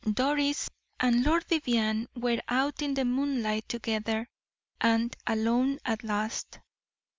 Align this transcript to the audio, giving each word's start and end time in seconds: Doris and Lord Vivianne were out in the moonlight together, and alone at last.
Doris 0.11 0.67
and 0.99 1.23
Lord 1.23 1.43
Vivianne 1.47 2.07
were 2.15 2.39
out 2.49 2.81
in 2.81 2.95
the 2.95 3.05
moonlight 3.05 3.69
together, 3.69 4.27
and 4.81 5.15
alone 5.27 5.77
at 5.85 6.03
last. 6.03 6.59